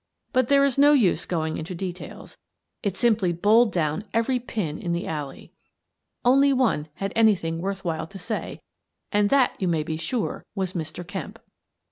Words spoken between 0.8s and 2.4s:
use going into details.